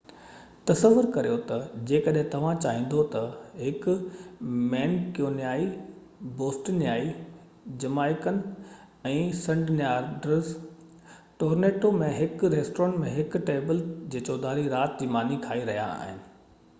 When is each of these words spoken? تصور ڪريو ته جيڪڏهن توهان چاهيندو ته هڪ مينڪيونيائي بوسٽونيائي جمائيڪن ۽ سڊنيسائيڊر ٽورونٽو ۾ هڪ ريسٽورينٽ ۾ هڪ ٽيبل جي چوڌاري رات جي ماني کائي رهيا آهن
تصور 0.69 1.07
ڪريو 1.15 1.33
ته 1.49 1.65
جيڪڏهن 1.89 2.29
توهان 2.35 2.61
چاهيندو 2.65 3.01
ته 3.15 3.27
هڪ 3.65 3.91
مينڪيونيائي 4.71 5.67
بوسٽونيائي 6.41 7.11
جمائيڪن 7.85 8.41
۽ 9.11 9.13
سڊنيسائيڊر 9.43 10.51
ٽورونٽو 11.45 11.95
۾ 12.01 12.11
هڪ 12.19 12.53
ريسٽورينٽ 12.57 13.01
۾ 13.07 13.15
هڪ 13.21 13.45
ٽيبل 13.53 13.87
جي 14.15 14.27
چوڌاري 14.31 14.69
رات 14.77 15.01
جي 15.03 15.11
ماني 15.17 15.41
کائي 15.49 15.67
رهيا 15.73 15.87
آهن 16.01 16.19